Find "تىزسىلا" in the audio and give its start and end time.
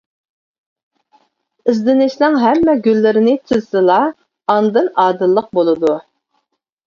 3.51-3.99